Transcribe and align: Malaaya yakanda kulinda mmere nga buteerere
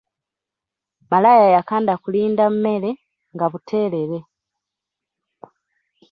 Malaaya 1.09 1.47
yakanda 1.55 1.93
kulinda 2.03 2.43
mmere 2.53 2.91
nga 3.33 3.45
buteerere 3.51 4.19